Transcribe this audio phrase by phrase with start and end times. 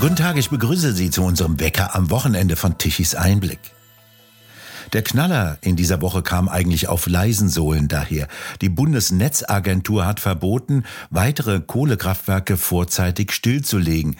[0.00, 3.58] Guten Tag, ich begrüße Sie zu unserem Wecker am Wochenende von Tichys Einblick.
[4.92, 8.28] Der Knaller in dieser Woche kam eigentlich auf leisen Sohlen daher.
[8.60, 14.16] Die Bundesnetzagentur hat verboten, weitere Kohlekraftwerke vorzeitig stillzulegen.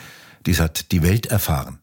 [0.47, 1.79] Dies hat die Welt erfahren.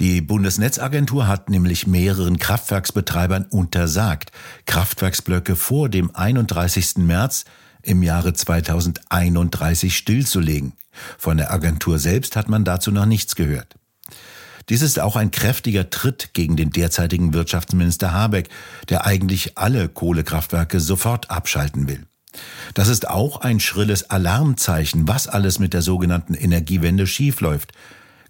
[0.00, 4.32] Die Bundesnetzagentur hat nämlich mehreren Kraftwerksbetreibern untersagt,
[4.66, 6.98] Kraftwerksblöcke vor dem 31.
[6.98, 7.46] März
[7.80, 10.74] im Jahre 2031 stillzulegen.
[11.18, 13.76] Von der Agentur selbst hat man dazu noch nichts gehört.
[14.68, 18.48] Dies ist auch ein kräftiger Tritt gegen den derzeitigen Wirtschaftsminister Habeck,
[18.88, 22.06] der eigentlich alle Kohlekraftwerke sofort abschalten will.
[22.74, 27.72] Das ist auch ein schrilles Alarmzeichen, was alles mit der sogenannten Energiewende schiefläuft.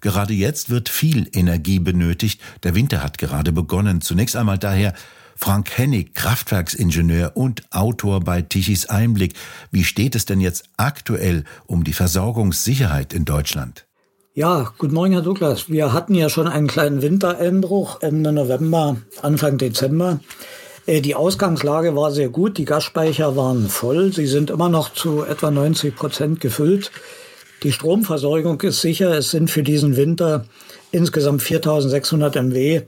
[0.01, 4.01] Gerade jetzt wird viel Energie benötigt, der Winter hat gerade begonnen.
[4.01, 4.95] Zunächst einmal daher,
[5.35, 9.33] Frank Hennig, Kraftwerksingenieur und Autor bei Tichys Einblick.
[9.71, 13.85] Wie steht es denn jetzt aktuell um die Versorgungssicherheit in Deutschland?
[14.33, 15.69] Ja, guten Morgen, Herr Douglas.
[15.69, 20.19] Wir hatten ja schon einen kleinen Wintereinbruch Ende November, Anfang Dezember.
[20.85, 25.23] Äh, die Ausgangslage war sehr gut, die Gasspeicher waren voll, sie sind immer noch zu
[25.23, 26.91] etwa 90 Prozent gefüllt.
[27.63, 30.45] Die Stromversorgung ist sicher, es sind für diesen Winter
[30.91, 32.81] insgesamt 4600 MW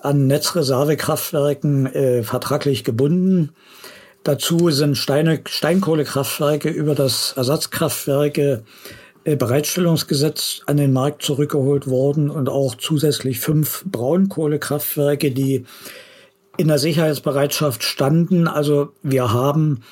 [0.00, 3.50] an Netzreservekraftwerken äh, vertraglich gebunden.
[4.24, 8.64] Dazu sind Steine, Steinkohlekraftwerke über das Ersatzkraftwerke
[9.24, 15.64] äh, Bereitstellungsgesetz an den Markt zurückgeholt worden und auch zusätzlich fünf Braunkohlekraftwerke, die
[16.56, 18.48] in der Sicherheitsbereitschaft standen.
[18.48, 19.82] Also wir haben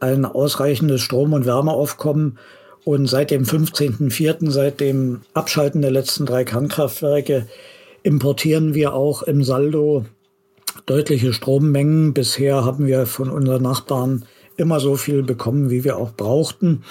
[0.00, 2.38] ein ausreichendes Strom- und Wärmeaufkommen
[2.84, 7.46] und seit dem 15.04., seit dem Abschalten der letzten drei Kernkraftwerke,
[8.02, 10.04] importieren wir auch im Saldo
[10.86, 12.14] deutliche Strommengen.
[12.14, 14.24] Bisher haben wir von unseren Nachbarn
[14.56, 16.82] immer so viel bekommen, wie wir auch brauchten.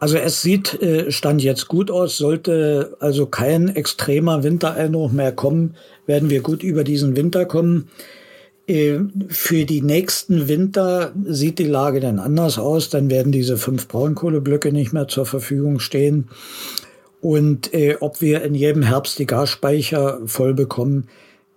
[0.00, 2.16] Also es sieht äh, Stand jetzt gut aus.
[2.16, 7.88] Sollte also kein extremer Wintereinbruch mehr kommen, werden wir gut über diesen Winter kommen.
[8.66, 12.88] Äh, für die nächsten Winter sieht die Lage dann anders aus.
[12.88, 16.28] Dann werden diese fünf Braunkohleblöcke nicht mehr zur Verfügung stehen.
[17.22, 21.06] Und äh, ob wir in jedem Herbst die Gasspeicher voll bekommen,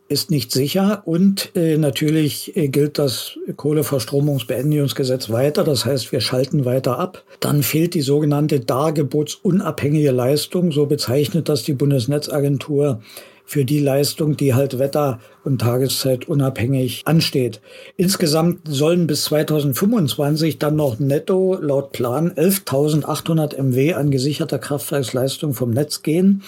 [0.07, 1.01] ist nicht sicher.
[1.05, 5.63] Und äh, natürlich äh, gilt das Kohleverstromungsbeendigungsgesetz weiter.
[5.63, 7.23] Das heißt, wir schalten weiter ab.
[7.39, 10.71] Dann fehlt die sogenannte dargebotsunabhängige Leistung.
[10.71, 13.01] So bezeichnet das die Bundesnetzagentur
[13.45, 17.61] für die Leistung, die halt Wetter- und Tageszeit unabhängig ansteht.
[17.95, 25.71] Insgesamt sollen bis 2025 dann noch netto laut Plan 11.800 MW an gesicherter Kraftwerksleistung vom
[25.71, 26.43] Netz gehen.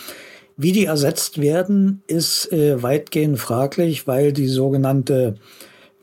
[0.57, 5.35] Wie die ersetzt werden, ist äh, weitgehend fraglich, weil die sogenannte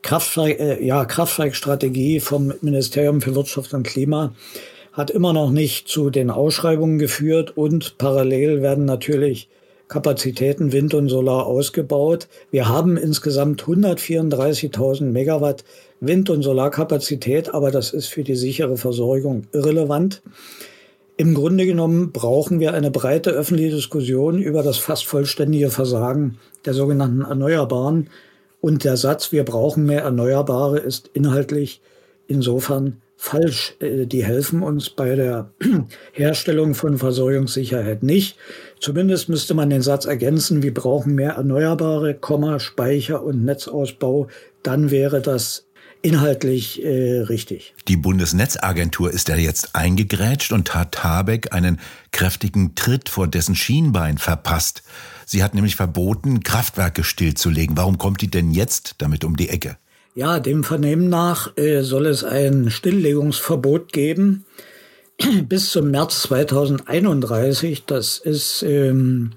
[0.02, 4.32] Kraftwerk, äh, ja, Kraftwerkstrategie vom Ministerium für Wirtschaft und Klima
[4.92, 9.48] hat immer noch nicht zu den Ausschreibungen geführt und parallel werden natürlich
[9.94, 12.26] Kapazitäten Wind und Solar ausgebaut.
[12.50, 15.62] Wir haben insgesamt 134.000 Megawatt
[16.00, 20.20] Wind- und Solarkapazität, aber das ist für die sichere Versorgung irrelevant.
[21.16, 26.74] Im Grunde genommen brauchen wir eine breite öffentliche Diskussion über das fast vollständige Versagen der
[26.74, 28.10] sogenannten Erneuerbaren.
[28.60, 31.80] Und der Satz, wir brauchen mehr Erneuerbare, ist inhaltlich
[32.26, 33.76] insofern falsch.
[33.80, 35.50] Äh, die helfen uns bei der
[36.12, 38.36] Herstellung von Versorgungssicherheit nicht.
[38.84, 44.28] Zumindest müsste man den Satz ergänzen, wir brauchen mehr Erneuerbare, Komma, Speicher und Netzausbau.
[44.62, 45.64] Dann wäre das
[46.02, 47.72] inhaltlich äh, richtig.
[47.88, 51.80] Die Bundesnetzagentur ist ja jetzt eingegrätscht und hat Habeck einen
[52.12, 54.82] kräftigen Tritt vor dessen Schienbein verpasst.
[55.24, 57.78] Sie hat nämlich verboten, Kraftwerke stillzulegen.
[57.78, 59.78] Warum kommt die denn jetzt damit um die Ecke?
[60.14, 64.44] Ja, dem Vernehmen nach äh, soll es ein Stilllegungsverbot geben
[65.48, 67.84] bis zum März 2031.
[67.86, 69.30] Das ist ähm,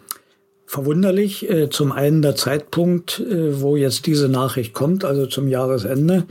[0.66, 1.50] verwunderlich.
[1.50, 6.26] Äh, zum einen der Zeitpunkt, äh, wo jetzt diese Nachricht kommt, also zum Jahresende.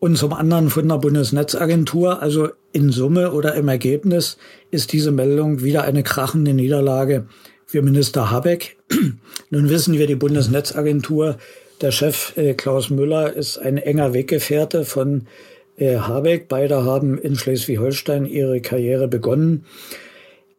[0.00, 2.22] Und zum anderen von der Bundesnetzagentur.
[2.22, 4.38] Also in Summe oder im Ergebnis
[4.70, 7.26] ist diese Meldung wieder eine krachende Niederlage
[7.66, 8.76] für Minister Habeck.
[9.50, 11.36] Nun wissen wir, die Bundesnetzagentur
[11.80, 15.26] der Chef äh, Klaus Müller ist ein enger Weggefährte von
[15.86, 16.48] Habeck.
[16.48, 19.64] Beide haben in Schleswig-Holstein ihre Karriere begonnen.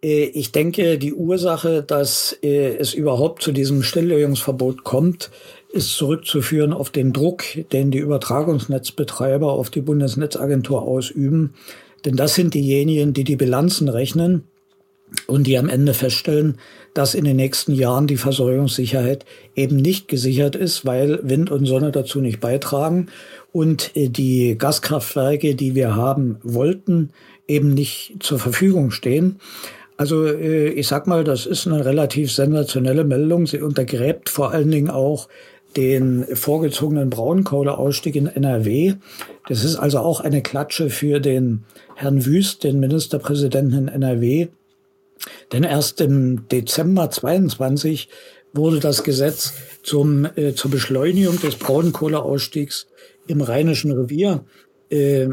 [0.03, 5.31] Äh, ich denke, die Ursache, dass äh, es überhaupt zu diesem Stilllegungsverbot kommt,
[5.71, 11.53] ist zurückzuführen auf den Druck, den die Übertragungsnetzbetreiber auf die Bundesnetzagentur ausüben.
[12.05, 14.45] Denn das sind diejenigen, die die Bilanzen rechnen
[15.27, 16.57] und die am Ende feststellen,
[16.93, 19.25] dass in den nächsten Jahren die Versorgungssicherheit
[19.55, 23.07] eben nicht gesichert ist, weil Wind und Sonne dazu nicht beitragen
[23.51, 27.11] und äh, die Gaskraftwerke, die wir haben wollten,
[27.47, 29.39] eben nicht zur Verfügung stehen.
[29.97, 33.47] Also äh, ich sag mal, das ist eine relativ sensationelle Meldung.
[33.47, 35.27] Sie untergräbt vor allen Dingen auch
[35.75, 38.95] den vorgezogenen Braunkohleausstieg in NRW.
[39.47, 41.63] Das ist also auch eine Klatsche für den
[41.95, 44.47] Herrn Wüst, den Ministerpräsidenten in NRW.
[45.51, 48.09] Denn erst im Dezember 22
[48.53, 52.87] wurde das Gesetz zum, äh, zur Beschleunigung des Braunkohleausstiegs
[53.27, 54.45] im Rheinischen Revier
[54.89, 55.27] äh,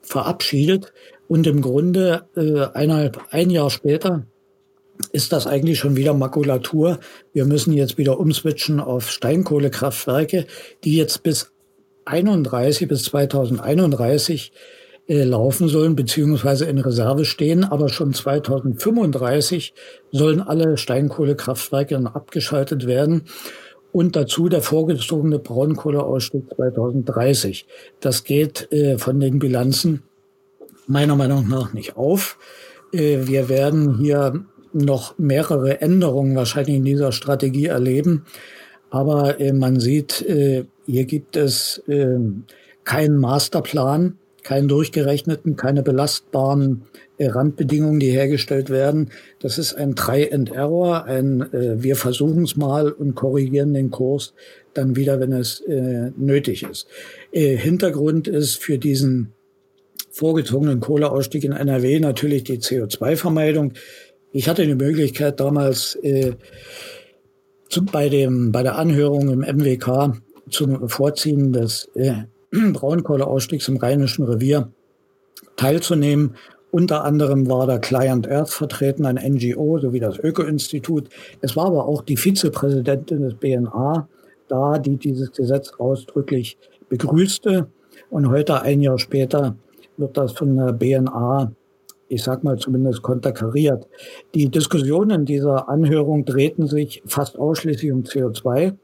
[0.00, 0.92] verabschiedet.
[1.28, 4.26] Und im Grunde äh, eineinhalb, ein Jahr später
[5.12, 7.00] ist das eigentlich schon wieder Makulatur.
[7.32, 10.46] Wir müssen jetzt wieder umswitchen auf Steinkohlekraftwerke,
[10.84, 11.52] die jetzt bis
[12.04, 14.52] 31 bis 2031
[15.08, 17.64] äh, laufen sollen, beziehungsweise in Reserve stehen.
[17.64, 19.74] Aber schon 2035
[20.10, 23.22] sollen alle Steinkohlekraftwerke dann abgeschaltet werden.
[23.92, 27.66] Und dazu der vorgezogene Braunkohleausstieg 2030.
[28.00, 30.02] Das geht äh, von den Bilanzen
[30.86, 32.38] meiner Meinung nach nicht auf.
[32.92, 38.24] Äh, wir werden hier noch mehrere Änderungen wahrscheinlich in dieser Strategie erleben.
[38.90, 42.18] Aber äh, man sieht, äh, hier gibt es äh,
[42.84, 46.82] keinen Masterplan, keinen durchgerechneten, keine belastbaren
[47.18, 49.10] äh, Randbedingungen, die hergestellt werden.
[49.38, 53.90] Das ist ein Try and Error, ein äh, wir versuchen es mal und korrigieren den
[53.90, 54.34] Kurs
[54.74, 56.86] dann wieder, wenn es äh, nötig ist.
[57.30, 59.32] Äh, Hintergrund ist für diesen
[60.10, 63.72] vorgezogenen Kohleausstieg in NRW natürlich die CO2-Vermeidung.
[64.32, 66.32] Ich hatte die Möglichkeit damals äh,
[67.68, 71.88] zu, bei, dem, bei der Anhörung im MWK zum Vorziehen des
[72.72, 74.70] Braunkohleausstiegs im Rheinischen Revier
[75.56, 76.36] teilzunehmen.
[76.70, 81.08] Unter anderem war da Client Earth vertreten, ein NGO sowie das Öko-Institut.
[81.40, 84.08] Es war aber auch die Vizepräsidentin des BNA
[84.48, 86.58] da, die dieses Gesetz ausdrücklich
[86.88, 87.68] begrüßte.
[88.10, 89.56] Und heute, ein Jahr später,
[89.96, 91.52] wird das von der BNA
[92.12, 93.88] ich sag mal zumindest konterkariert.
[94.34, 98.74] Die Diskussionen dieser Anhörung drehten sich fast ausschließlich um CO2,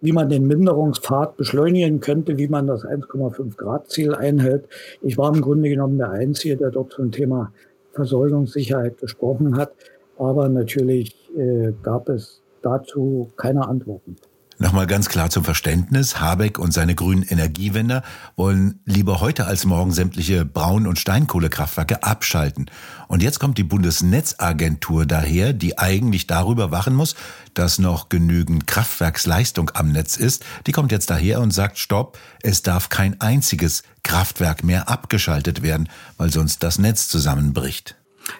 [0.00, 4.68] wie man den Minderungspfad beschleunigen könnte, wie man das 1,5 Grad Ziel einhält.
[5.02, 7.52] Ich war im Grunde genommen der Einzige, der dort zum Thema
[7.92, 9.72] Versorgungssicherheit gesprochen hat.
[10.18, 14.16] Aber natürlich äh, gab es dazu keine Antworten.
[14.60, 16.18] Nochmal ganz klar zum Verständnis.
[16.18, 18.02] Habeck und seine grünen Energiewender
[18.34, 22.68] wollen lieber heute als morgen sämtliche Braun- und Steinkohlekraftwerke abschalten.
[23.06, 27.14] Und jetzt kommt die Bundesnetzagentur daher, die eigentlich darüber wachen muss,
[27.54, 30.44] dass noch genügend Kraftwerksleistung am Netz ist.
[30.66, 35.88] Die kommt jetzt daher und sagt, stopp, es darf kein einziges Kraftwerk mehr abgeschaltet werden,
[36.16, 37.94] weil sonst das Netz zusammenbricht.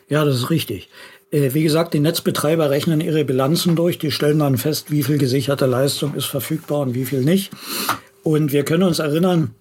[0.08, 0.90] Ja, das ist richtig.
[1.30, 5.18] Äh, wie gesagt, die Netzbetreiber rechnen ihre Bilanzen durch, die stellen dann fest, wie viel
[5.18, 7.52] gesicherte Leistung ist verfügbar und wie viel nicht.
[8.22, 9.54] Und wir können uns erinnern,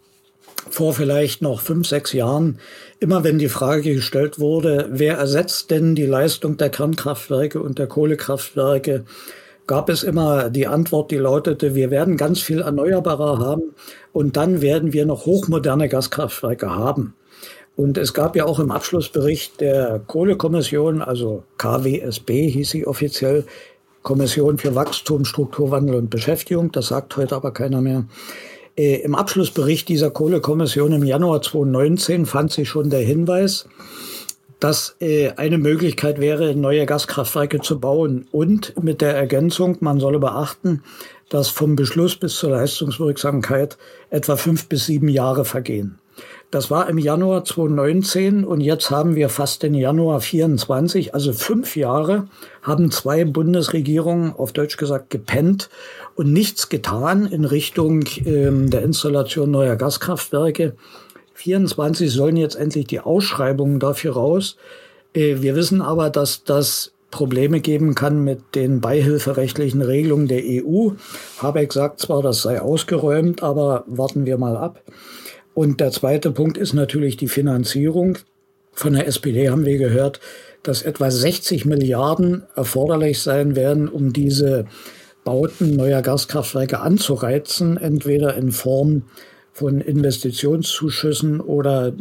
[0.70, 2.60] vor vielleicht noch fünf, sechs Jahren,
[3.00, 7.88] immer wenn die Frage gestellt wurde, wer ersetzt denn die Leistung der Kernkraftwerke und der
[7.88, 9.06] Kohlekraftwerke,
[9.66, 13.76] gab es immer die Antwort, die lautete, wir werden ganz viel Erneuerbarer haben
[14.14, 17.14] und dann werden wir noch hochmoderne Gaskraftwerke haben.
[17.78, 23.46] Und es gab ja auch im Abschlussbericht der Kohlekommission, also KWSB hieß sie offiziell,
[24.02, 28.06] Kommission für Wachstum, Strukturwandel und Beschäftigung, das sagt heute aber keiner mehr.
[28.76, 33.68] Äh, Im Abschlussbericht dieser Kohlekommission im Januar 2019 fand sich schon der Hinweis,
[34.60, 40.18] dass äh, eine Möglichkeit wäre, neue Gaskraftwerke zu bauen und mit der Ergänzung, man solle
[40.18, 40.82] beachten,
[41.30, 43.78] dass vom Beschluss bis zur Leistungswirksamkeit
[44.10, 46.00] etwa fünf bis sieben Jahre vergehen.
[46.50, 51.76] Das war im Januar 2019 und jetzt haben wir fast den Januar 24, also fünf
[51.76, 52.30] Jahre
[52.62, 55.70] haben zwei Bundesregierungen auf Deutsch gesagt gepennt
[56.16, 60.78] und nichts getan in Richtung ähm, der Installation neuer Gaskraftwerke.
[61.34, 64.56] 24 sollen jetzt endlich die Ausschreibungen dafür raus.
[65.14, 70.92] Äh, wir wissen aber, dass das Probleme geben kann mit den beihilferechtlichen Regelungen der EU.
[71.40, 74.82] Habeck sagt zwar, das sei ausgeräumt, aber warten wir mal ab.
[75.58, 78.20] Und der zweite Punkt ist natürlich die Finanzierung.
[78.74, 80.20] Von der SPD haben wir gehört,
[80.62, 84.66] dass etwa 60 Milliarden erforderlich sein werden, um diese
[85.24, 89.06] Bauten neuer Gaskraftwerke anzureizen, entweder in Form
[89.52, 91.92] von Investitionszuschüssen oder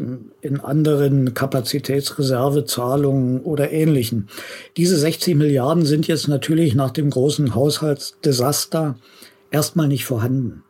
[0.43, 4.29] in anderen Kapazitätsreservezahlungen oder ähnlichen.
[4.77, 8.99] Diese 60 Milliarden sind jetzt natürlich nach dem großen Haushaltsdesaster
[9.51, 10.63] erstmal nicht vorhanden.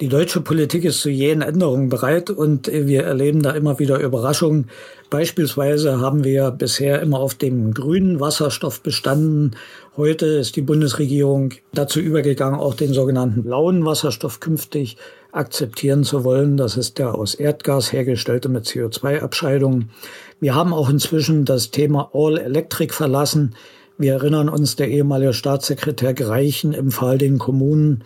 [0.00, 4.68] Die deutsche Politik ist zu jenen Änderungen bereit und wir erleben da immer wieder Überraschungen.
[5.10, 9.56] Beispielsweise haben wir bisher immer auf dem grünen Wasserstoff bestanden.
[9.96, 14.96] Heute ist die Bundesregierung dazu übergegangen, auch den sogenannten blauen Wasserstoff künftig
[15.32, 16.56] akzeptieren zu wollen.
[16.56, 19.90] Das ist der aus Erdgas hergestellte mit CO2-Abscheidungen.
[20.40, 23.54] Wir haben auch inzwischen das Thema All Electric verlassen.
[24.02, 28.02] Wir erinnern uns, der ehemalige Staatssekretär Greichen empfahl den Kommunen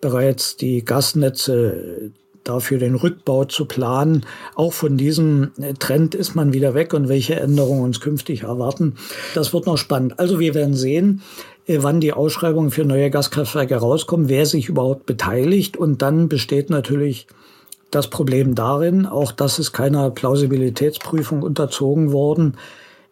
[0.00, 2.12] bereits die Gasnetze
[2.44, 4.24] dafür den Rückbau zu planen.
[4.54, 8.94] Auch von diesem Trend ist man wieder weg und welche Änderungen uns künftig erwarten.
[9.34, 10.20] Das wird noch spannend.
[10.20, 11.20] Also wir werden sehen,
[11.66, 15.76] äh, wann die Ausschreibungen für neue Gaskraftwerke rauskommen, wer sich überhaupt beteiligt.
[15.76, 17.26] Und dann besteht natürlich
[17.90, 22.56] das Problem darin, auch das ist keiner Plausibilitätsprüfung unterzogen worden,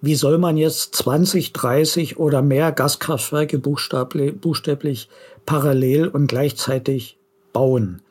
[0.00, 5.08] wie soll man jetzt 20, 30 oder mehr Gaskraftwerke buchstäblich,
[5.44, 7.18] parallel und gleichzeitig
[7.52, 8.02] bauen?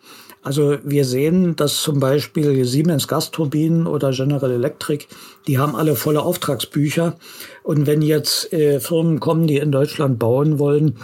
[0.48, 5.06] Also wir sehen, dass zum Beispiel Siemens Gasturbinen oder General Electric,
[5.46, 7.18] die haben alle volle Auftragsbücher.
[7.64, 10.96] Und wenn jetzt äh, Firmen kommen, die in Deutschland bauen wollen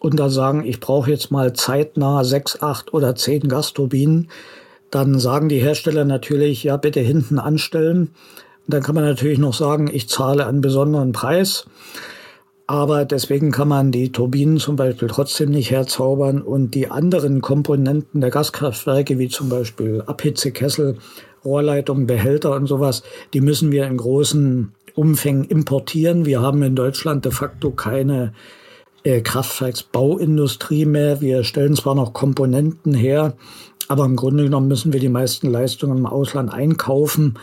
[0.00, 4.30] und da sagen, ich brauche jetzt mal zeitnah sechs, acht oder zehn Gasturbinen,
[4.90, 8.10] dann sagen die Hersteller natürlich, ja, bitte hinten anstellen.
[8.68, 11.66] Dann kann man natürlich noch sagen, ich zahle einen besonderen Preis.
[12.66, 18.20] Aber deswegen kann man die Turbinen zum Beispiel trotzdem nicht herzaubern und die anderen Komponenten
[18.20, 20.98] der Gaskraftwerke, wie zum Beispiel Abhitzekessel,
[21.46, 26.26] Rohrleitungen, Behälter und sowas, die müssen wir in großen Umfängen importieren.
[26.26, 28.34] Wir haben in Deutschland de facto keine
[29.02, 31.22] äh, Kraftwerksbauindustrie mehr.
[31.22, 33.34] Wir stellen zwar noch Komponenten her,
[33.86, 37.38] aber im Grunde genommen müssen wir die meisten Leistungen im Ausland einkaufen.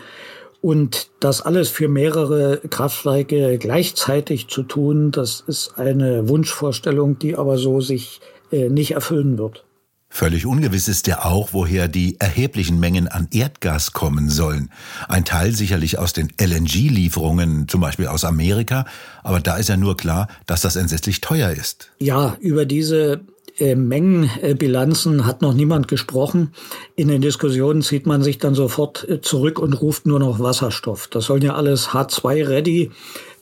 [0.66, 7.56] Und das alles für mehrere Kraftwerke gleichzeitig zu tun, das ist eine Wunschvorstellung, die aber
[7.56, 8.20] so sich
[8.50, 9.64] äh, nicht erfüllen wird.
[10.08, 14.72] Völlig ungewiss ist ja auch, woher die erheblichen Mengen an Erdgas kommen sollen.
[15.08, 18.86] Ein Teil sicherlich aus den LNG-Lieferungen, zum Beispiel aus Amerika,
[19.22, 21.92] aber da ist ja nur klar, dass das entsetzlich teuer ist.
[22.00, 23.20] Ja, über diese
[23.58, 26.52] äh, Mengenbilanzen hat noch niemand gesprochen.
[26.94, 31.08] In den Diskussionen zieht man sich dann sofort äh, zurück und ruft nur noch Wasserstoff.
[31.08, 32.90] Das sollen ja alles H2-ready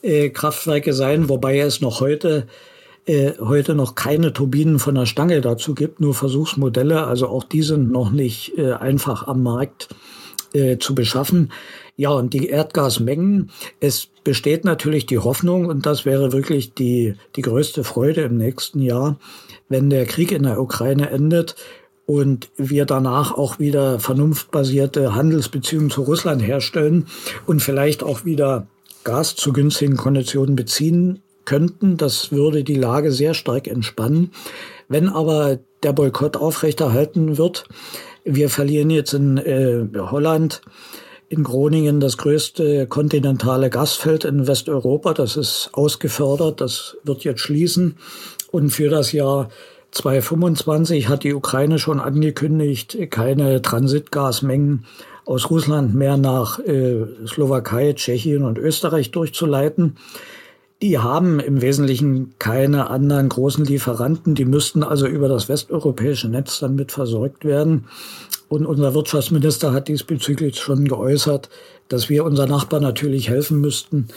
[0.01, 2.47] äh, sein, wobei es noch heute
[3.07, 7.05] heute noch keine Turbinen von der Stange dazu gibt, nur Versuchsmodelle.
[7.05, 9.89] Also auch die sind noch nicht einfach am Markt
[10.79, 11.51] zu beschaffen.
[11.97, 17.41] Ja, und die Erdgasmengen, es besteht natürlich die Hoffnung, und das wäre wirklich die, die
[17.41, 19.17] größte Freude im nächsten Jahr,
[19.69, 21.55] wenn der Krieg in der Ukraine endet
[22.05, 27.07] und wir danach auch wieder vernunftbasierte Handelsbeziehungen zu Russland herstellen
[27.47, 28.67] und vielleicht auch wieder
[29.03, 31.97] Gas zu günstigen Konditionen beziehen könnten.
[31.97, 34.31] Das würde die Lage sehr stark entspannen.
[34.87, 37.67] Wenn aber der Boykott aufrechterhalten wird,
[38.23, 40.61] wir verlieren jetzt in äh, Holland
[41.29, 45.13] in Groningen das größte kontinentale Gasfeld in Westeuropa.
[45.13, 47.97] Das ist ausgefördert, das wird jetzt schließen.
[48.51, 49.49] Und für das Jahr
[49.91, 54.85] 2025 hat die Ukraine schon angekündigt, keine Transitgasmengen
[55.25, 59.97] aus Russland mehr nach äh, Slowakei, Tschechien und Österreich durchzuleiten.
[60.81, 64.35] Die haben im Wesentlichen keine anderen großen Lieferanten.
[64.35, 67.85] Die müssten also über das westeuropäische Netz dann mit versorgt werden.
[68.55, 71.49] Und unser Wirtschaftsminister hat diesbezüglich schon geäußert,
[71.89, 74.07] dass wir unser Nachbar natürlich helfen müssten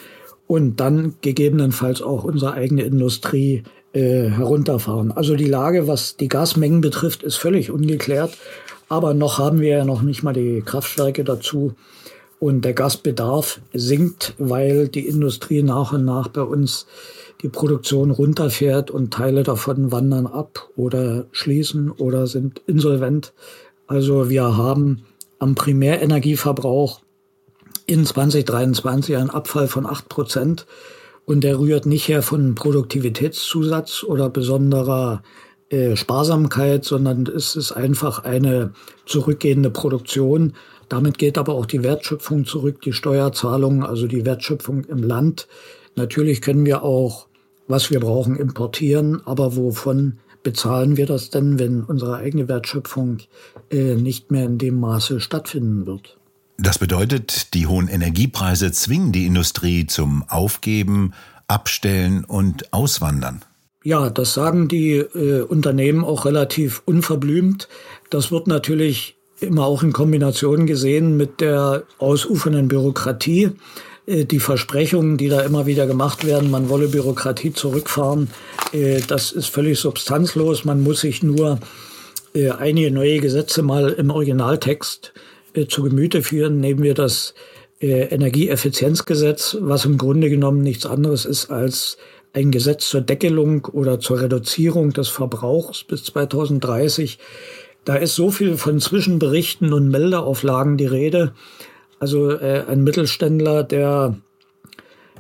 [0.47, 5.11] und dann gegebenenfalls auch unsere eigene Industrie äh, herunterfahren.
[5.11, 8.39] Also die Lage, was die Gasmengen betrifft, ist völlig ungeklärt.
[8.89, 11.75] Aber noch haben wir ja noch nicht mal die Kraftwerke dazu.
[12.39, 16.87] Und der Gasbedarf sinkt, weil die Industrie nach und nach bei uns
[17.43, 23.33] die Produktion runterfährt und Teile davon wandern ab oder schließen oder sind insolvent.
[23.89, 25.05] Also wir haben
[25.39, 27.01] am Primärenergieverbrauch
[27.87, 30.67] in 2023 einen Abfall von acht Prozent.
[31.25, 35.23] Und der rührt nicht her von Produktivitätszusatz oder besonderer
[35.71, 38.73] äh, Sparsamkeit, sondern es ist einfach eine
[39.07, 40.55] zurückgehende Produktion.
[40.89, 45.49] Damit geht aber auch die Wertschöpfung zurück, die Steuerzahlungen, also die Wertschöpfung im Land.
[45.97, 47.27] Natürlich können wir auch,
[47.67, 53.19] was wir brauchen, importieren, aber wovon bezahlen wir das denn, wenn unsere eigene Wertschöpfung
[53.71, 56.19] äh, nicht mehr in dem Maße stattfinden wird?
[56.59, 61.13] Das bedeutet, die hohen Energiepreise zwingen die Industrie zum Aufgeben,
[61.47, 63.45] Abstellen und Auswandern.
[63.85, 67.69] Ja, das sagen die äh, Unternehmen auch relativ unverblümt.
[68.11, 73.53] Das wird natürlich immer auch in Kombination gesehen mit der ausufernden Bürokratie.
[74.09, 78.31] Äh, die Versprechungen, die da immer wieder gemacht werden, man wolle Bürokratie zurückfahren,
[78.73, 80.65] äh, das ist völlig substanzlos.
[80.65, 81.61] Man muss sich nur
[82.35, 85.13] äh, einige neue Gesetze mal im Originaltext
[85.69, 87.35] zu Gemüte führen, nehmen wir das
[87.81, 91.97] Energieeffizienzgesetz, was im Grunde genommen nichts anderes ist als
[92.35, 97.19] ein Gesetz zur Deckelung oder zur Reduzierung des Verbrauchs bis 2030.
[97.85, 101.33] Da ist so viel von Zwischenberichten und Meldeauflagen die Rede.
[102.01, 104.17] Also äh, ein Mittelständler, der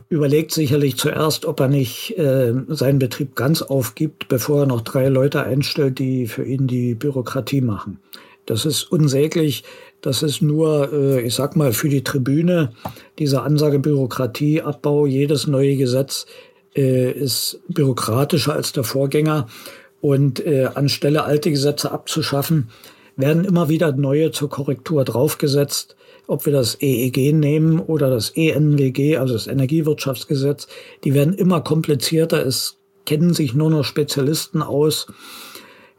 [0.08, 5.08] überlegt sicherlich zuerst, ob er nicht äh, seinen Betrieb ganz aufgibt, bevor er noch drei
[5.08, 7.98] Leute einstellt, die für ihn die Bürokratie machen.
[8.46, 9.64] Das ist unsäglich.
[10.00, 12.72] Das ist nur, äh, ich sag mal, für die Tribüne
[13.18, 15.04] diese Ansage Bürokratieabbau.
[15.06, 16.24] Jedes neue Gesetz
[16.74, 19.48] äh, ist bürokratischer als der Vorgänger.
[20.00, 22.70] Und äh, anstelle alte Gesetze abzuschaffen,
[23.16, 25.96] werden immer wieder neue zur Korrektur draufgesetzt.
[26.28, 30.68] Ob wir das EEG nehmen oder das ENWG, also das Energiewirtschaftsgesetz,
[31.02, 32.46] die werden immer komplizierter.
[32.46, 35.06] Es kennen sich nur noch Spezialisten aus.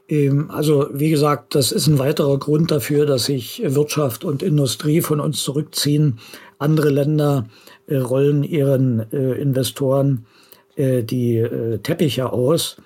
[0.08, 5.02] Ähm, also wie gesagt, das ist ein weiterer Grund dafür, dass sich Wirtschaft und Industrie
[5.02, 6.20] von uns zurückziehen.
[6.60, 7.48] Andere Länder
[7.88, 10.28] äh, rollen ihren äh, Investoren
[10.76, 11.44] äh, die
[11.82, 12.78] Teppiche aus.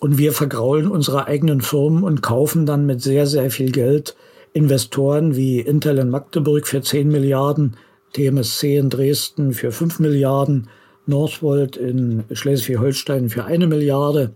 [0.00, 4.14] Und wir vergraulen unsere eigenen Firmen und kaufen dann mit sehr, sehr viel Geld
[4.52, 7.76] Investoren wie Intel in Magdeburg für 10 Milliarden,
[8.12, 10.68] TMSC in Dresden für 5 Milliarden,
[11.06, 14.34] Northvolt in Schleswig-Holstein für eine Milliarde.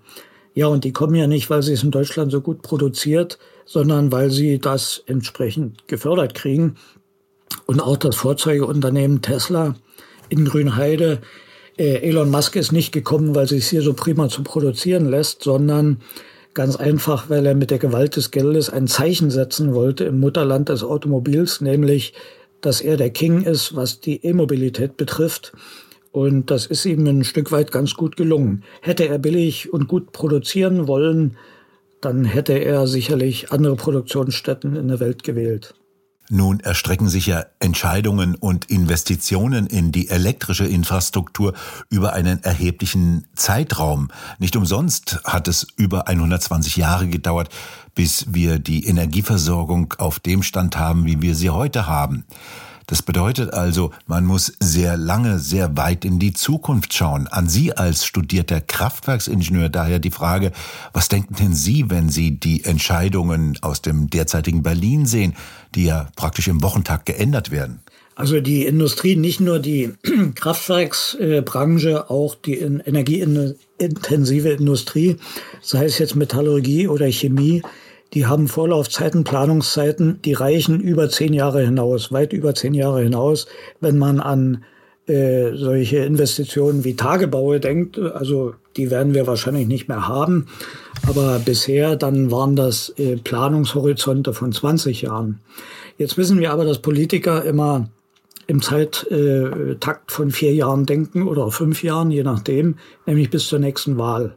[0.54, 4.12] Ja, und die kommen ja nicht, weil sie es in Deutschland so gut produziert, sondern
[4.12, 6.76] weil sie das entsprechend gefördert kriegen.
[7.66, 9.74] Und auch das Vorzeigeunternehmen Tesla
[10.28, 11.20] in Grünheide.
[11.78, 15.98] Äh, Elon Musk ist nicht gekommen, weil sich hier so prima zu produzieren lässt, sondern
[16.54, 20.68] ganz einfach, weil er mit der Gewalt des Geldes ein Zeichen setzen wollte im Mutterland
[20.68, 22.14] des Automobils, nämlich,
[22.60, 25.52] dass er der King ist, was die E-Mobilität betrifft
[26.12, 28.62] und das ist ihm ein Stück weit ganz gut gelungen.
[28.82, 31.38] Hätte er billig und gut produzieren wollen,
[32.02, 35.74] dann hätte er sicherlich andere Produktionsstätten in der Welt gewählt.
[36.34, 41.52] Nun erstrecken sich ja Entscheidungen und Investitionen in die elektrische Infrastruktur
[41.90, 44.08] über einen erheblichen Zeitraum.
[44.38, 47.50] Nicht umsonst hat es über 120 Jahre gedauert,
[47.94, 52.24] bis wir die Energieversorgung auf dem Stand haben, wie wir sie heute haben.
[52.86, 57.28] Das bedeutet also, man muss sehr lange, sehr weit in die Zukunft schauen.
[57.28, 60.52] An Sie als studierter Kraftwerksingenieur daher die Frage,
[60.92, 65.34] was denken denn Sie, wenn Sie die Entscheidungen aus dem derzeitigen Berlin sehen,
[65.74, 67.80] die ja praktisch im Wochentag geändert werden?
[68.14, 69.94] Also die Industrie, nicht nur die
[70.34, 75.16] Kraftwerksbranche, auch die energieintensive Industrie,
[75.60, 77.62] sei es jetzt Metallurgie oder Chemie,
[78.12, 83.46] die haben Vorlaufzeiten, Planungszeiten, die reichen über zehn Jahre hinaus, weit über zehn Jahre hinaus,
[83.80, 84.64] wenn man an
[85.12, 87.98] äh, solche Investitionen wie Tagebaue denkt.
[87.98, 90.46] Also die werden wir wahrscheinlich nicht mehr haben.
[91.06, 95.40] Aber bisher dann waren das äh, Planungshorizonte von 20 Jahren.
[95.98, 97.90] Jetzt wissen wir aber, dass Politiker immer
[98.46, 103.58] im Zeittakt äh, von vier Jahren denken oder fünf Jahren, je nachdem, nämlich bis zur
[103.58, 104.36] nächsten Wahl.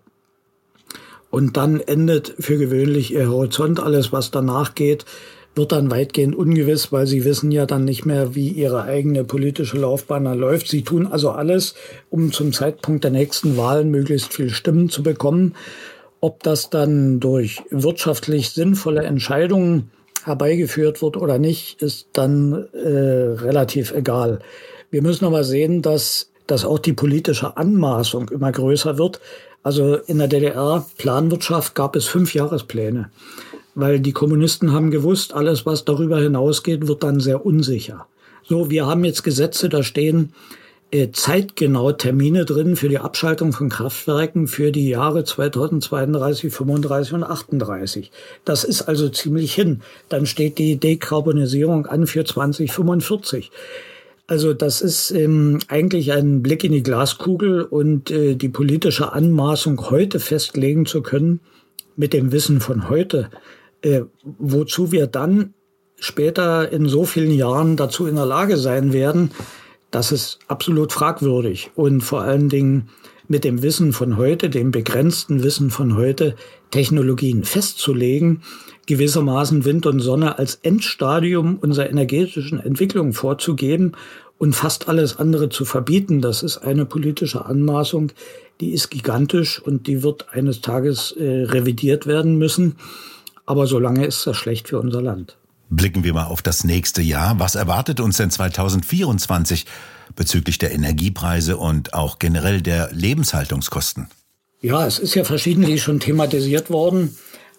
[1.30, 3.80] Und dann endet für gewöhnlich ihr Horizont.
[3.80, 5.06] Alles, was danach geht,
[5.56, 9.78] wird dann weitgehend ungewiss, weil sie wissen ja dann nicht mehr, wie ihre eigene politische
[9.78, 10.68] Laufbahn dann läuft.
[10.68, 11.76] Sie tun also alles,
[12.10, 15.56] um zum Zeitpunkt der nächsten Wahlen möglichst viel Stimmen zu bekommen.
[16.20, 19.92] Ob das dann durch wirtschaftlich sinnvolle Entscheidungen
[20.24, 24.40] herbeigeführt wird oder nicht, ist dann äh, relativ egal.
[24.90, 29.20] Wir müssen aber sehen, dass, dass auch die politische Anmaßung immer größer wird.
[29.62, 33.10] Also in der DDR Planwirtschaft gab es fünf Jahrespläne,
[33.76, 38.08] weil die Kommunisten haben gewusst, alles was darüber hinausgeht, wird dann sehr unsicher.
[38.44, 40.34] So, wir haben jetzt Gesetze, da stehen
[40.92, 47.24] äh, zeitgenau Termine drin für die Abschaltung von Kraftwerken für die Jahre 2032, 35 und
[47.24, 48.12] 38.
[48.46, 49.82] Das ist also ziemlich hin.
[50.10, 53.52] Dann steht die Dekarbonisierung an für 2045.
[54.28, 59.90] Also das ist ähm, eigentlich ein Blick in die Glaskugel und äh, die politische Anmaßung
[59.90, 61.42] heute festlegen zu können
[61.96, 63.30] mit dem Wissen von heute,
[63.86, 65.54] äh, wozu wir dann
[65.98, 69.30] später in so vielen Jahren dazu in der Lage sein werden,
[69.92, 72.90] das ist absolut fragwürdig und vor allen Dingen
[73.28, 76.36] mit dem Wissen von heute, dem begrenzten Wissen von heute,
[76.72, 78.42] Technologien festzulegen,
[78.88, 83.92] gewissermaßen Wind und Sonne als Endstadium unserer energetischen Entwicklung vorzugeben
[84.40, 88.12] und fast alles andere zu verbieten, das ist eine politische Anmaßung,
[88.62, 92.78] die ist gigantisch und die wird eines Tages äh, revidiert werden müssen.
[93.46, 95.38] Aber solange ist das schlecht für unser Land.
[95.70, 97.40] Blicken wir mal auf das nächste Jahr.
[97.40, 99.66] Was erwartet uns denn 2024
[100.16, 104.08] bezüglich der Energiepreise und auch generell der Lebenshaltungskosten?
[104.62, 107.16] Ja, es ist ja verschiedentlich schon thematisiert worden.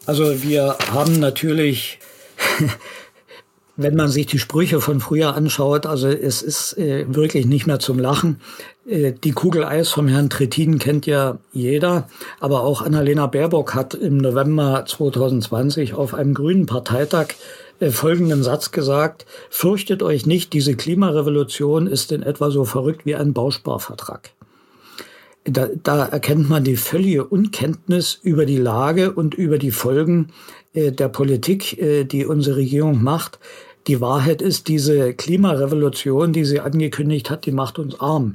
[0.06, 1.98] Also wir haben natürlich,
[3.76, 7.80] wenn man sich die Sprüche von früher anschaut, also es ist äh, wirklich nicht mehr
[7.80, 8.40] zum Lachen.
[8.86, 12.08] Äh, die Kugel Eis vom Herrn Trittin kennt ja jeder,
[12.40, 17.28] aber auch Annalena Baerbock hat im November 2020 auf einem grünen Parteitag
[17.80, 23.16] äh, folgenden Satz gesagt, fürchtet euch nicht, diese Klimarevolution ist in etwa so verrückt wie
[23.16, 24.30] ein Bausparvertrag.
[25.44, 30.28] Da, da erkennt man die völlige Unkenntnis über die Lage und über die Folgen
[30.72, 31.78] äh, der Politik,
[32.10, 33.38] die unsere Regierung macht.
[33.86, 38.34] Die Wahrheit ist, diese Klimarevolution, die sie angekündigt hat, die macht uns arm.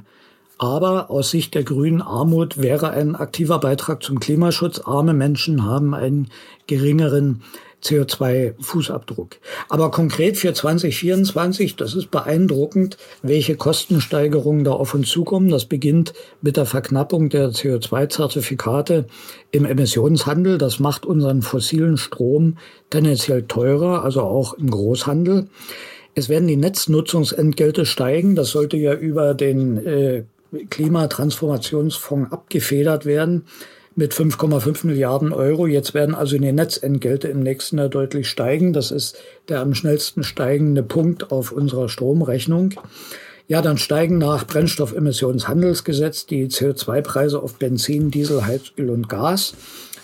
[0.58, 4.80] Aber aus Sicht der Grünen Armut wäre ein aktiver Beitrag zum Klimaschutz.
[4.84, 6.28] Arme Menschen haben einen
[6.66, 7.42] geringeren
[7.82, 9.38] CO2-Fußabdruck.
[9.68, 15.48] Aber konkret für 2024, das ist beeindruckend, welche Kostensteigerungen da auf uns zukommen.
[15.48, 19.06] Das beginnt mit der Verknappung der CO2-Zertifikate
[19.50, 20.58] im Emissionshandel.
[20.58, 22.56] Das macht unseren fossilen Strom
[22.90, 25.48] tendenziell teurer, also auch im Großhandel.
[26.14, 28.34] Es werden die Netznutzungsentgelte steigen.
[28.36, 30.24] Das sollte ja über den äh,
[30.70, 33.46] Klimatransformationsfonds abgefedert werden
[33.94, 35.66] mit 5,5 Milliarden Euro.
[35.66, 38.72] Jetzt werden also die Netzentgelte im nächsten Jahr deutlich steigen.
[38.72, 42.74] Das ist der am schnellsten steigende Punkt auf unserer Stromrechnung.
[43.48, 49.54] Ja, dann steigen nach Brennstoffemissionshandelsgesetz die CO2-Preise auf Benzin, Diesel, Heizöl und Gas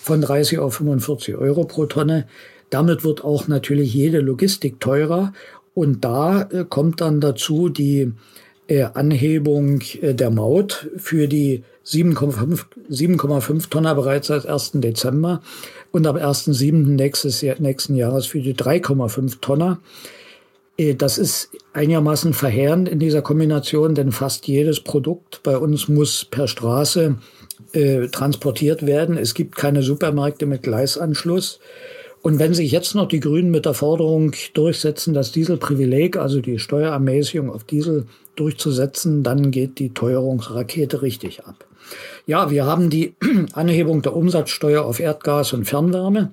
[0.00, 2.26] von 30 auf 45 Euro pro Tonne.
[2.70, 5.32] Damit wird auch natürlich jede Logistik teurer.
[5.72, 8.12] Und da äh, kommt dann dazu die
[8.94, 14.72] Anhebung äh, der Maut für die 7,5 Tonner bereits seit 1.
[14.74, 15.40] Dezember
[15.90, 16.72] und ab 1.7.
[16.72, 19.81] Nächstes Jahr, nächsten Jahres für die 3,5 Tonner.
[20.76, 26.24] Äh, das ist einigermaßen verheerend in dieser Kombination, denn fast jedes Produkt bei uns muss
[26.24, 27.16] per Straße
[27.72, 29.16] äh, transportiert werden.
[29.16, 31.59] Es gibt keine Supermärkte mit Gleisanschluss.
[32.20, 36.59] Und wenn sich jetzt noch die Grünen mit der Forderung durchsetzen, das Dieselprivileg, also die
[36.59, 38.07] Steuerermäßigung auf Diesel
[38.38, 41.64] durchzusetzen, dann geht die Teuerungsrakete richtig ab.
[42.27, 43.14] Ja, wir haben die
[43.53, 46.33] Anhebung der Umsatzsteuer auf Erdgas und Fernwärme.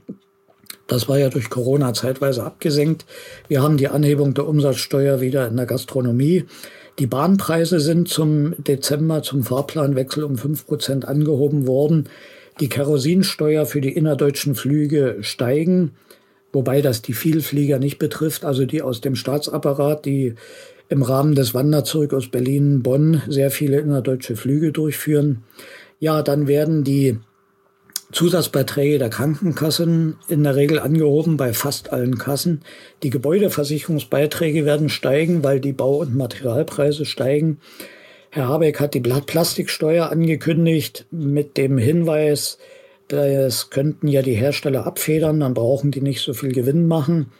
[0.87, 3.05] Das war ja durch Corona zeitweise abgesenkt.
[3.47, 6.45] Wir haben die Anhebung der Umsatzsteuer wieder in der Gastronomie.
[6.99, 12.07] Die Bahnpreise sind zum Dezember zum Fahrplanwechsel um fünf Prozent angehoben worden.
[12.59, 15.95] Die Kerosinsteuer für die innerdeutschen Flüge steigen,
[16.53, 20.35] wobei das die Vielflieger nicht betrifft, also die aus dem Staatsapparat, die
[20.89, 25.43] im Rahmen des Wanderzurück aus Berlin-Bonn sehr viele innerdeutsche Flüge durchführen.
[25.99, 27.17] Ja, dann werden die
[28.11, 32.61] Zusatzbeiträge der Krankenkassen in der Regel angehoben bei fast allen Kassen.
[33.03, 37.59] Die Gebäudeversicherungsbeiträge werden steigen, weil die Bau- und Materialpreise steigen.
[38.29, 42.57] Herr Habeck hat die Plastiksteuer angekündigt mit dem Hinweis,
[43.07, 47.31] das könnten ja die Hersteller abfedern, dann brauchen die nicht so viel Gewinn machen.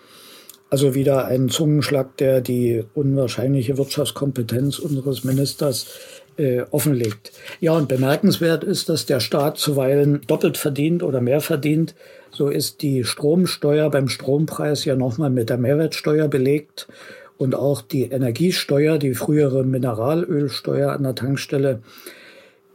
[0.69, 5.87] Also wieder ein Zungenschlag, der die unwahrscheinliche Wirtschaftskompetenz unseres Ministers
[6.37, 7.31] äh, offenlegt.
[7.59, 11.95] Ja, und bemerkenswert ist, dass der Staat zuweilen doppelt verdient oder mehr verdient.
[12.31, 16.87] So ist die Stromsteuer beim Strompreis ja nochmal mit der Mehrwertsteuer belegt
[17.37, 21.81] und auch die Energiesteuer, die frühere Mineralölsteuer an der Tankstelle,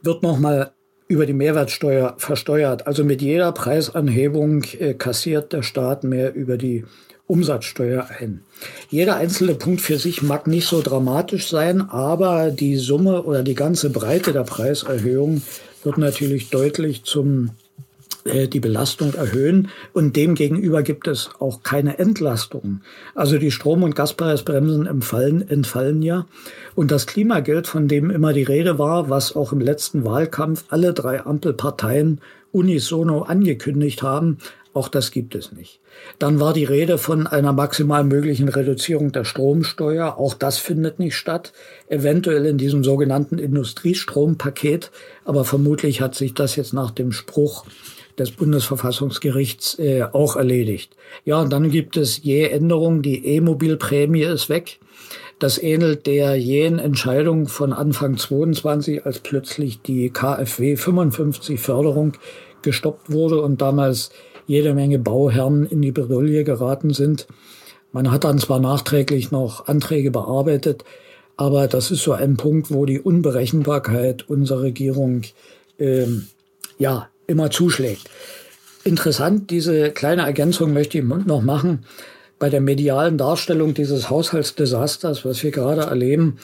[0.03, 0.72] wird nochmal
[1.09, 2.87] über die Mehrwertsteuer versteuert.
[2.87, 6.85] Also mit jeder Preisanhebung äh, kassiert der Staat mehr über die
[7.31, 8.43] Umsatzsteuer ein.
[8.88, 13.55] Jeder einzelne Punkt für sich mag nicht so dramatisch sein, aber die Summe oder die
[13.55, 15.43] ganze Breite der Preiserhöhung
[15.85, 17.51] wird natürlich deutlich zum
[18.25, 22.81] äh, die Belastung erhöhen und demgegenüber gibt es auch keine Entlastung.
[23.14, 26.27] Also die Strom- und Gaspreisbremsen entfallen, entfallen ja
[26.75, 30.93] und das Klimageld, von dem immer die Rede war, was auch im letzten Wahlkampf alle
[30.93, 32.21] drei Ampelparteien
[32.53, 34.38] unisono angekündigt haben,
[34.72, 35.80] auch das gibt es nicht.
[36.20, 40.16] Dann war die Rede von einer maximal möglichen Reduzierung der Stromsteuer.
[40.16, 41.52] Auch das findet nicht statt.
[41.88, 44.92] Eventuell in diesem sogenannten Industriestrompaket.
[45.24, 47.64] Aber vermutlich hat sich das jetzt nach dem Spruch
[48.16, 50.94] des Bundesverfassungsgerichts äh, auch erledigt.
[51.24, 53.02] Ja, und dann gibt es je Änderungen.
[53.02, 54.78] Die E-Mobilprämie ist weg.
[55.40, 62.12] Das ähnelt der jähen Entscheidung von Anfang 22, als plötzlich die KfW 55 Förderung
[62.62, 64.11] gestoppt wurde und damals
[64.50, 67.28] jede Menge Bauherren in die Bredouille geraten sind.
[67.92, 70.84] Man hat dann zwar nachträglich noch Anträge bearbeitet,
[71.36, 75.22] aber das ist so ein Punkt, wo die Unberechenbarkeit unserer Regierung
[75.78, 76.26] ähm,
[76.80, 78.10] ja immer zuschlägt.
[78.82, 81.84] Interessant, diese kleine Ergänzung möchte ich noch machen.
[82.40, 86.38] Bei der medialen Darstellung dieses Haushaltsdesasters, was wir gerade erleben,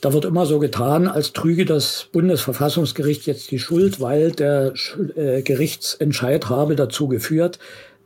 [0.00, 4.72] da wird immer so getan, als trüge das Bundesverfassungsgericht jetzt die Schuld, weil der
[5.16, 7.58] äh, Gerichtsentscheid habe dazu geführt.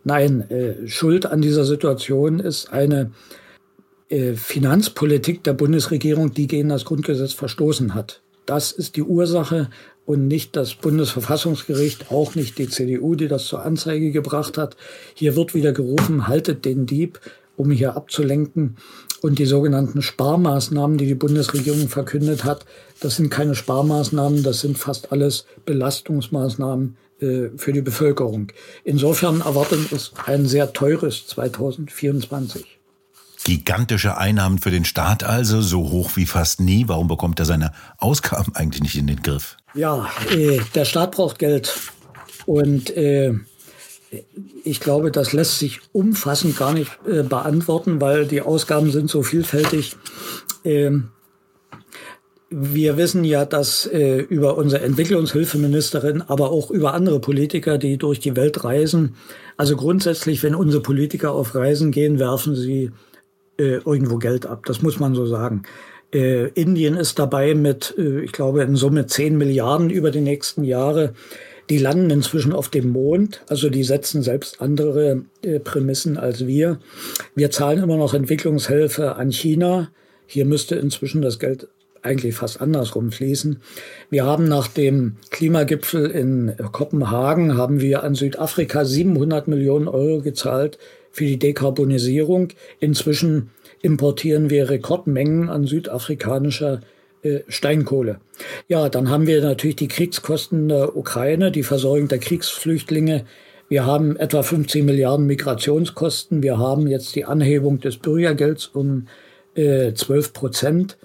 [0.04, 3.12] Nein, äh, Schuld an dieser Situation ist eine
[4.08, 8.22] äh, Finanzpolitik der Bundesregierung, die gegen das Grundgesetz verstoßen hat.
[8.46, 9.68] Das ist die Ursache
[10.04, 14.76] und nicht das Bundesverfassungsgericht, auch nicht die CDU, die das zur Anzeige gebracht hat.
[15.14, 17.20] Hier wird wieder gerufen, haltet den Dieb
[17.56, 18.76] um hier abzulenken.
[19.22, 22.66] Und die sogenannten Sparmaßnahmen, die die Bundesregierung verkündet hat,
[23.00, 28.48] das sind keine Sparmaßnahmen, das sind fast alles Belastungsmaßnahmen äh, für die Bevölkerung.
[28.82, 32.80] Insofern erwartet uns ein sehr teures 2024.
[33.44, 36.88] Gigantische Einnahmen für den Staat also, so hoch wie fast nie.
[36.88, 39.56] Warum bekommt er seine Ausgaben eigentlich nicht in den Griff?
[39.74, 41.72] Ja, äh, der Staat braucht Geld.
[42.44, 43.34] Und äh,
[44.64, 49.22] ich glaube, das lässt sich umfassend gar nicht äh, beantworten, weil die Ausgaben sind so
[49.22, 49.96] vielfältig.
[50.64, 51.08] Ähm,
[52.50, 58.20] wir wissen ja, dass äh, über unsere Entwicklungshilfeministerin, aber auch über andere Politiker, die durch
[58.20, 59.16] die Welt reisen,
[59.56, 62.90] also grundsätzlich, wenn unsere Politiker auf Reisen gehen, werfen sie
[63.58, 64.64] äh, irgendwo Geld ab.
[64.66, 65.62] Das muss man so sagen.
[66.12, 70.62] Äh, Indien ist dabei mit, äh, ich glaube, in Summe 10 Milliarden über die nächsten
[70.62, 71.14] Jahre.
[71.70, 76.78] Die landen inzwischen auf dem Mond, also die setzen selbst andere äh, Prämissen als wir.
[77.34, 79.90] Wir zahlen immer noch Entwicklungshilfe an China.
[80.26, 81.68] Hier müsste inzwischen das Geld
[82.02, 83.60] eigentlich fast andersrum fließen.
[84.10, 90.78] Wir haben nach dem Klimagipfel in Kopenhagen haben wir an Südafrika 700 Millionen Euro gezahlt
[91.12, 92.48] für die Dekarbonisierung.
[92.80, 93.50] Inzwischen
[93.82, 96.80] importieren wir Rekordmengen an südafrikanischer
[97.48, 98.20] Steinkohle.
[98.68, 103.24] Ja, dann haben wir natürlich die Kriegskosten der Ukraine, die Versorgung der Kriegsflüchtlinge.
[103.68, 106.42] Wir haben etwa 15 Milliarden Migrationskosten.
[106.42, 109.06] Wir haben jetzt die Anhebung des Bürgergelds um
[109.54, 110.98] äh, 12 Prozent.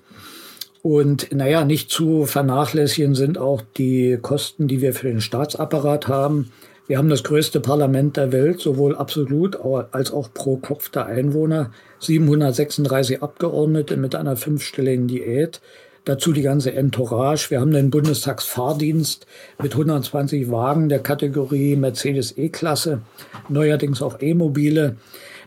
[0.81, 6.51] Und naja, nicht zu vernachlässigen sind auch die Kosten, die wir für den Staatsapparat haben.
[6.87, 9.57] Wir haben das größte Parlament der Welt, sowohl absolut
[9.91, 11.71] als auch pro Kopf der Einwohner.
[11.99, 15.59] 736 Abgeordnete mit einer fünfstelligen Diät.
[16.07, 17.49] Dazu die ganze Entourage.
[17.49, 19.27] Wir haben den Bundestagsfahrdienst
[19.61, 23.01] mit 120 Wagen der Kategorie Mercedes E-Klasse,
[23.49, 24.95] neuerdings auch E-Mobile,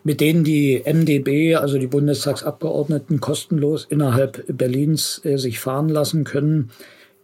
[0.04, 6.72] mit denen die MdB, also die Bundestagsabgeordneten, kostenlos innerhalb Berlins äh, sich fahren lassen können.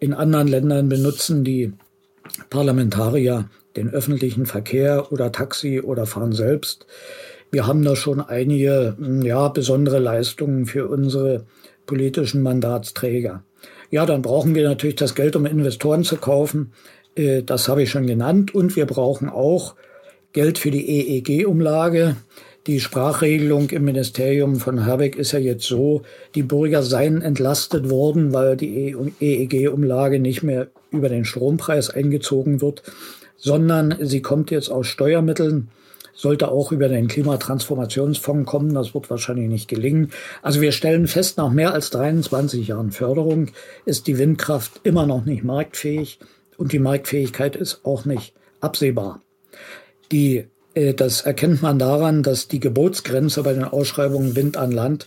[0.01, 1.75] In anderen Ländern benutzen die
[2.49, 6.87] Parlamentarier den öffentlichen Verkehr oder Taxi oder fahren selbst.
[7.51, 11.45] Wir haben da schon einige ja, besondere Leistungen für unsere
[11.87, 13.43] politischen Mandatsträger.
[13.91, 16.73] Ja, dann brauchen wir natürlich das Geld, um Investoren zu kaufen.
[17.15, 18.55] Äh, das habe ich schon genannt.
[18.55, 19.75] Und wir brauchen auch
[20.33, 22.17] Geld für die EEG-Umlage.
[22.67, 26.03] Die Sprachregelung im Ministerium von Habeck ist ja jetzt so,
[26.35, 32.83] die Bürger seien entlastet worden, weil die EEG-Umlage nicht mehr über den Strompreis eingezogen wird,
[33.37, 35.69] sondern sie kommt jetzt aus Steuermitteln
[36.17, 38.75] sollte auch über den Klimatransformationsfonds kommen.
[38.75, 40.11] Das wird wahrscheinlich nicht gelingen.
[40.43, 43.51] Also wir stellen fest, nach mehr als 23 Jahren Förderung
[43.85, 46.19] ist die Windkraft immer noch nicht marktfähig
[46.57, 49.21] und die Marktfähigkeit ist auch nicht absehbar.
[50.11, 55.07] Die, äh, das erkennt man daran, dass die Gebotsgrenze bei den Ausschreibungen Wind an Land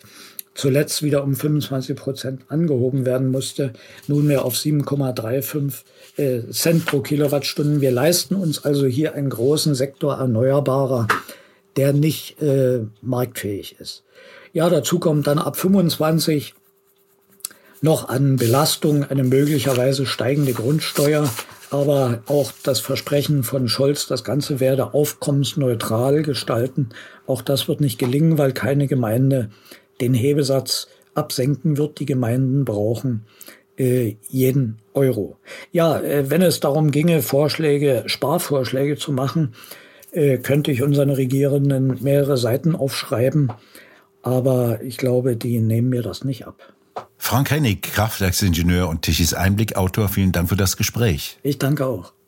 [0.59, 3.71] zuletzt wieder um 25 Prozent angehoben werden musste,
[4.07, 5.83] nunmehr auf 7,35
[6.17, 7.81] äh, Cent pro Kilowattstunde.
[7.81, 11.07] Wir leisten uns also hier einen großen Sektor erneuerbarer,
[11.77, 14.03] der nicht äh, marktfähig ist.
[14.51, 16.55] Ja, dazu kommt dann ab 25
[17.81, 21.29] noch an Belastung eine möglicherweise steigende Grundsteuer,
[21.71, 26.89] aber auch das Versprechen von Scholz, das Ganze werde aufkommensneutral gestalten.
[27.27, 29.49] Auch das wird nicht gelingen, weil keine Gemeinde
[30.01, 31.99] den Hebesatz absenken wird.
[31.99, 33.25] Die Gemeinden brauchen
[33.77, 35.37] äh, jeden Euro.
[35.71, 39.53] Ja, äh, wenn es darum ginge, Vorschläge, Sparvorschläge zu machen,
[40.11, 43.51] äh, könnte ich unseren Regierenden mehrere Seiten aufschreiben.
[44.21, 46.73] Aber ich glaube, die nehmen mir das nicht ab.
[47.17, 51.37] Frank Hennig, Kraftwerksingenieur und Tichys Einblick-Autor, vielen Dank für das Gespräch.
[51.43, 52.13] Ich danke auch.